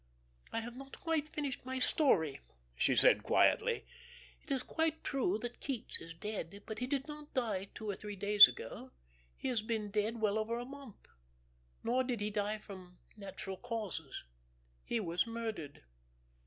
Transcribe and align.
"I 0.51 0.61
have 0.61 0.75
not 0.75 0.99
quite 0.99 1.29
finished 1.29 1.63
my 1.63 1.77
story," 1.77 2.39
she 2.75 2.95
said 2.95 3.21
quietly. 3.21 3.85
"It 4.41 4.49
is 4.49 4.63
quite 4.63 5.03
true 5.03 5.37
that 5.43 5.59
Keats 5.59 6.01
is 6.01 6.15
dead; 6.15 6.63
but 6.65 6.79
he 6.79 6.87
did 6.87 7.07
not 7.07 7.35
die 7.35 7.65
two 7.75 7.91
or 7.91 7.95
three 7.95 8.15
days 8.15 8.47
ago, 8.47 8.93
he 9.37 9.47
has 9.49 9.61
been 9.61 9.91
dead 9.91 10.19
well 10.19 10.39
over 10.39 10.57
a 10.57 10.65
month. 10.65 11.05
Nor 11.83 12.03
did 12.03 12.19
he 12.19 12.31
die 12.31 12.57
from 12.57 12.97
natural 13.15 13.57
causes. 13.57 14.23
He 14.83 14.99
was 14.99 15.27
murdered. 15.27 15.83